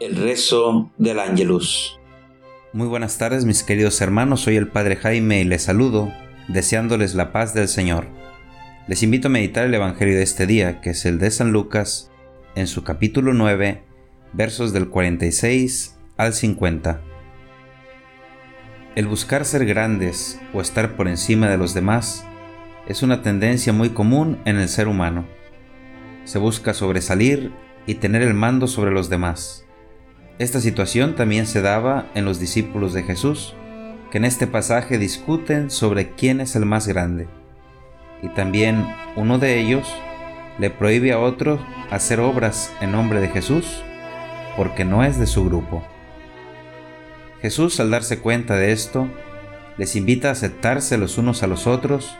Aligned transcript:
El 0.00 0.14
rezo 0.14 0.92
del 0.96 1.18
Ángelus. 1.18 1.98
Muy 2.72 2.86
buenas 2.86 3.18
tardes 3.18 3.44
mis 3.44 3.64
queridos 3.64 4.00
hermanos, 4.00 4.42
soy 4.42 4.54
el 4.54 4.68
Padre 4.68 4.94
Jaime 4.94 5.40
y 5.40 5.44
les 5.44 5.62
saludo, 5.62 6.12
deseándoles 6.46 7.16
la 7.16 7.32
paz 7.32 7.52
del 7.52 7.66
Señor. 7.66 8.06
Les 8.86 9.02
invito 9.02 9.26
a 9.26 9.30
meditar 9.32 9.66
el 9.66 9.74
Evangelio 9.74 10.14
de 10.14 10.22
este 10.22 10.46
día, 10.46 10.80
que 10.80 10.90
es 10.90 11.04
el 11.04 11.18
de 11.18 11.32
San 11.32 11.50
Lucas, 11.50 12.12
en 12.54 12.68
su 12.68 12.84
capítulo 12.84 13.34
9, 13.34 13.82
versos 14.34 14.72
del 14.72 14.88
46 14.88 15.98
al 16.16 16.32
50. 16.32 17.00
El 18.94 19.08
buscar 19.08 19.44
ser 19.44 19.66
grandes 19.66 20.38
o 20.54 20.60
estar 20.60 20.94
por 20.94 21.08
encima 21.08 21.48
de 21.48 21.58
los 21.58 21.74
demás 21.74 22.24
es 22.86 23.02
una 23.02 23.22
tendencia 23.22 23.72
muy 23.72 23.88
común 23.88 24.38
en 24.44 24.58
el 24.58 24.68
ser 24.68 24.86
humano. 24.86 25.26
Se 26.22 26.38
busca 26.38 26.72
sobresalir 26.72 27.50
y 27.84 27.96
tener 27.96 28.22
el 28.22 28.34
mando 28.34 28.68
sobre 28.68 28.92
los 28.92 29.08
demás. 29.08 29.64
Esta 30.38 30.60
situación 30.60 31.16
también 31.16 31.46
se 31.46 31.62
daba 31.62 32.10
en 32.14 32.24
los 32.24 32.38
discípulos 32.38 32.92
de 32.92 33.02
Jesús, 33.02 33.54
que 34.12 34.18
en 34.18 34.24
este 34.24 34.46
pasaje 34.46 34.96
discuten 34.96 35.68
sobre 35.68 36.12
quién 36.12 36.40
es 36.40 36.54
el 36.54 36.64
más 36.64 36.86
grande. 36.86 37.26
Y 38.22 38.28
también 38.28 38.86
uno 39.16 39.38
de 39.38 39.58
ellos 39.58 39.92
le 40.58 40.70
prohíbe 40.70 41.12
a 41.12 41.18
otro 41.18 41.58
hacer 41.90 42.20
obras 42.20 42.72
en 42.80 42.92
nombre 42.92 43.20
de 43.20 43.28
Jesús 43.28 43.82
porque 44.56 44.84
no 44.84 45.04
es 45.04 45.18
de 45.18 45.26
su 45.26 45.44
grupo. 45.44 45.82
Jesús 47.42 47.78
al 47.80 47.90
darse 47.90 48.18
cuenta 48.18 48.56
de 48.56 48.72
esto, 48.72 49.08
les 49.76 49.96
invita 49.96 50.28
a 50.28 50.32
aceptarse 50.32 50.98
los 50.98 51.18
unos 51.18 51.42
a 51.42 51.46
los 51.48 51.66
otros 51.66 52.16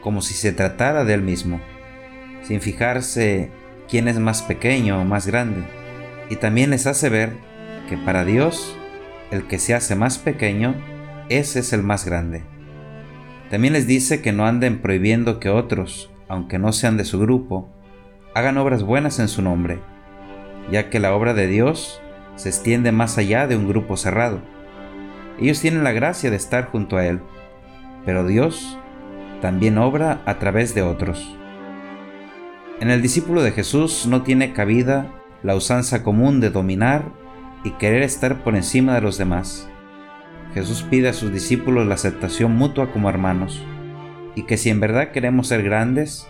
como 0.00 0.22
si 0.22 0.34
se 0.34 0.52
tratara 0.52 1.04
de 1.04 1.14
él 1.14 1.22
mismo, 1.22 1.60
sin 2.42 2.60
fijarse 2.60 3.50
quién 3.88 4.08
es 4.08 4.18
más 4.18 4.42
pequeño 4.42 5.00
o 5.00 5.04
más 5.04 5.26
grande, 5.26 5.64
y 6.30 6.36
también 6.36 6.70
les 6.70 6.86
hace 6.86 7.08
ver 7.08 7.49
que 7.90 7.98
para 7.98 8.24
Dios 8.24 8.76
el 9.32 9.48
que 9.48 9.58
se 9.58 9.74
hace 9.74 9.96
más 9.96 10.16
pequeño, 10.16 10.76
ese 11.28 11.58
es 11.58 11.72
el 11.72 11.82
más 11.82 12.06
grande. 12.06 12.44
También 13.50 13.72
les 13.72 13.88
dice 13.88 14.22
que 14.22 14.32
no 14.32 14.46
anden 14.46 14.80
prohibiendo 14.80 15.40
que 15.40 15.50
otros, 15.50 16.08
aunque 16.28 16.60
no 16.60 16.72
sean 16.72 16.96
de 16.96 17.04
su 17.04 17.18
grupo, 17.18 17.68
hagan 18.32 18.58
obras 18.58 18.84
buenas 18.84 19.18
en 19.18 19.26
su 19.26 19.42
nombre, 19.42 19.80
ya 20.70 20.88
que 20.88 21.00
la 21.00 21.12
obra 21.16 21.34
de 21.34 21.48
Dios 21.48 22.00
se 22.36 22.48
extiende 22.48 22.92
más 22.92 23.18
allá 23.18 23.48
de 23.48 23.56
un 23.56 23.66
grupo 23.66 23.96
cerrado. 23.96 24.40
Ellos 25.40 25.60
tienen 25.60 25.82
la 25.82 25.90
gracia 25.90 26.30
de 26.30 26.36
estar 26.36 26.66
junto 26.66 26.96
a 26.96 27.04
Él, 27.06 27.20
pero 28.06 28.24
Dios 28.24 28.78
también 29.42 29.78
obra 29.78 30.22
a 30.26 30.38
través 30.38 30.76
de 30.76 30.82
otros. 30.82 31.36
En 32.78 32.88
el 32.88 33.02
discípulo 33.02 33.42
de 33.42 33.50
Jesús 33.50 34.06
no 34.06 34.22
tiene 34.22 34.52
cabida 34.52 35.12
la 35.42 35.56
usanza 35.56 36.04
común 36.04 36.38
de 36.38 36.50
dominar 36.50 37.19
y 37.64 37.70
querer 37.72 38.02
estar 38.02 38.42
por 38.42 38.56
encima 38.56 38.94
de 38.94 39.00
los 39.00 39.18
demás. 39.18 39.68
Jesús 40.54 40.82
pide 40.82 41.08
a 41.08 41.12
sus 41.12 41.32
discípulos 41.32 41.86
la 41.86 41.94
aceptación 41.94 42.56
mutua 42.56 42.92
como 42.92 43.08
hermanos 43.08 43.62
y 44.34 44.44
que 44.44 44.56
si 44.56 44.70
en 44.70 44.80
verdad 44.80 45.12
queremos 45.12 45.48
ser 45.48 45.62
grandes, 45.62 46.28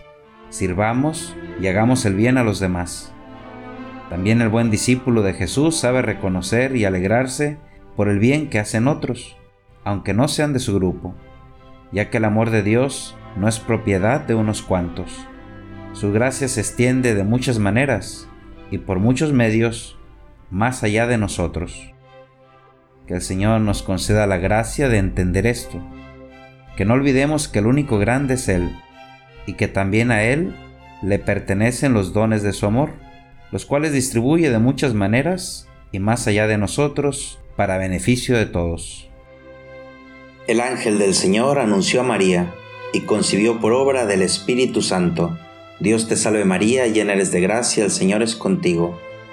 sirvamos 0.48 1.34
y 1.60 1.66
hagamos 1.68 2.04
el 2.04 2.14
bien 2.14 2.38
a 2.38 2.44
los 2.44 2.60
demás. 2.60 3.12
También 4.08 4.40
el 4.40 4.48
buen 4.48 4.70
discípulo 4.70 5.22
de 5.22 5.34
Jesús 5.34 5.76
sabe 5.76 6.02
reconocer 6.02 6.74
y 6.74 6.84
alegrarse 6.84 7.58
por 7.96 8.08
el 8.08 8.18
bien 8.18 8.50
que 8.50 8.58
hacen 8.58 8.88
otros, 8.88 9.36
aunque 9.84 10.14
no 10.14 10.26
sean 10.26 10.52
de 10.52 10.58
su 10.58 10.74
grupo, 10.74 11.14
ya 11.92 12.10
que 12.10 12.18
el 12.18 12.24
amor 12.24 12.50
de 12.50 12.62
Dios 12.62 13.16
no 13.36 13.46
es 13.46 13.60
propiedad 13.60 14.20
de 14.20 14.34
unos 14.34 14.62
cuantos. 14.62 15.26
Su 15.92 16.12
gracia 16.12 16.48
se 16.48 16.60
extiende 16.60 17.14
de 17.14 17.24
muchas 17.24 17.58
maneras 17.58 18.28
y 18.70 18.78
por 18.78 18.98
muchos 18.98 19.32
medios 19.32 19.99
más 20.50 20.82
allá 20.82 21.06
de 21.06 21.16
nosotros. 21.16 21.94
Que 23.06 23.14
el 23.14 23.22
Señor 23.22 23.60
nos 23.60 23.82
conceda 23.82 24.26
la 24.26 24.38
gracia 24.38 24.88
de 24.88 24.98
entender 24.98 25.46
esto, 25.46 25.82
que 26.76 26.84
no 26.84 26.94
olvidemos 26.94 27.48
que 27.48 27.60
el 27.60 27.66
único 27.66 27.98
grande 27.98 28.34
es 28.34 28.48
Él, 28.48 28.76
y 29.46 29.54
que 29.54 29.68
también 29.68 30.10
a 30.10 30.22
Él 30.24 30.54
le 31.02 31.18
pertenecen 31.18 31.92
los 31.92 32.12
dones 32.12 32.42
de 32.42 32.52
su 32.52 32.66
amor, 32.66 32.90
los 33.52 33.64
cuales 33.64 33.92
distribuye 33.92 34.50
de 34.50 34.58
muchas 34.58 34.94
maneras 34.94 35.68
y 35.92 35.98
más 35.98 36.26
allá 36.26 36.46
de 36.46 36.58
nosotros 36.58 37.38
para 37.56 37.78
beneficio 37.78 38.36
de 38.36 38.46
todos. 38.46 39.08
El 40.46 40.60
ángel 40.60 40.98
del 40.98 41.14
Señor 41.14 41.58
anunció 41.58 42.00
a 42.00 42.04
María 42.04 42.52
y 42.92 43.00
concibió 43.00 43.60
por 43.60 43.72
obra 43.72 44.06
del 44.06 44.22
Espíritu 44.22 44.82
Santo. 44.82 45.38
Dios 45.80 46.08
te 46.08 46.16
salve 46.16 46.44
María, 46.44 46.86
llena 46.86 47.14
de 47.14 47.40
gracia, 47.40 47.84
el 47.84 47.90
Señor 47.90 48.22
es 48.22 48.34
contigo 48.34 48.98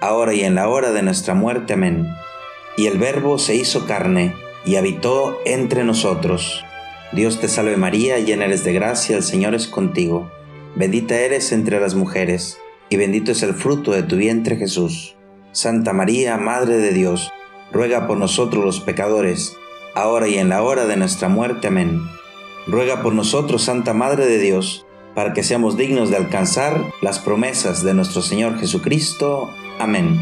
ahora 0.00 0.34
y 0.34 0.42
en 0.42 0.54
la 0.54 0.68
hora 0.68 0.92
de 0.92 1.02
nuestra 1.02 1.34
muerte. 1.34 1.74
Amén. 1.74 2.08
Y 2.76 2.86
el 2.86 2.98
Verbo 2.98 3.38
se 3.38 3.54
hizo 3.54 3.86
carne 3.86 4.34
y 4.64 4.76
habitó 4.76 5.38
entre 5.44 5.84
nosotros. 5.84 6.64
Dios 7.12 7.40
te 7.40 7.48
salve 7.48 7.76
María, 7.76 8.18
llena 8.18 8.46
eres 8.46 8.64
de 8.64 8.72
gracia, 8.72 9.16
el 9.16 9.22
Señor 9.22 9.54
es 9.54 9.68
contigo. 9.68 10.30
Bendita 10.74 11.14
eres 11.14 11.52
entre 11.52 11.78
las 11.78 11.94
mujeres, 11.94 12.58
y 12.88 12.96
bendito 12.96 13.30
es 13.30 13.42
el 13.44 13.54
fruto 13.54 13.92
de 13.92 14.02
tu 14.02 14.16
vientre 14.16 14.56
Jesús. 14.56 15.16
Santa 15.52 15.92
María, 15.92 16.36
Madre 16.36 16.78
de 16.78 16.92
Dios, 16.92 17.30
ruega 17.70 18.08
por 18.08 18.18
nosotros 18.18 18.64
los 18.64 18.80
pecadores, 18.80 19.56
ahora 19.94 20.26
y 20.26 20.38
en 20.38 20.48
la 20.48 20.62
hora 20.62 20.86
de 20.86 20.96
nuestra 20.96 21.28
muerte. 21.28 21.68
Amén. 21.68 22.00
Ruega 22.66 23.02
por 23.02 23.14
nosotros, 23.14 23.62
Santa 23.62 23.92
Madre 23.92 24.26
de 24.26 24.38
Dios, 24.38 24.84
para 25.14 25.32
que 25.32 25.44
seamos 25.44 25.76
dignos 25.76 26.10
de 26.10 26.16
alcanzar 26.16 26.90
las 27.02 27.20
promesas 27.20 27.84
de 27.84 27.94
nuestro 27.94 28.22
Señor 28.22 28.58
Jesucristo. 28.58 29.50
Amén. 29.78 30.20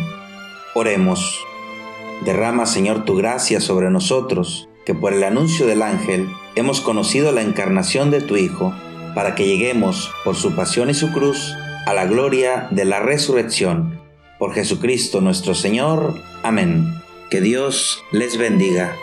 Oremos. 0.75 1.39
Derrama, 2.25 2.67
Señor, 2.67 3.05
tu 3.05 3.17
gracia 3.17 3.61
sobre 3.61 3.91
nosotros, 3.91 4.69
que 4.87 4.95
por 4.95 5.13
el 5.13 5.25
anuncio 5.25 5.67
del 5.67 5.83
ángel 5.83 6.29
hemos 6.55 6.81
conocido 6.81 7.33
la 7.33 7.43
encarnación 7.43 8.11
de 8.11 8.21
tu 8.21 8.37
Hijo, 8.37 8.75
para 9.15 9.35
que 9.35 9.47
lleguemos, 9.47 10.11
por 10.25 10.37
su 10.37 10.55
pasión 10.55 10.89
y 10.89 10.95
su 10.95 11.13
cruz, 11.13 11.55
a 11.87 11.93
la 11.93 12.07
gloria 12.07 12.69
de 12.71 12.85
la 12.85 13.01
resurrección. 13.01 14.01
Por 14.39 14.55
Jesucristo 14.55 15.21
nuestro 15.21 15.55
Señor. 15.55 16.15
Amén. 16.43 17.03
Que 17.31 17.41
Dios 17.41 18.03
les 18.13 18.39
bendiga. 18.39 18.97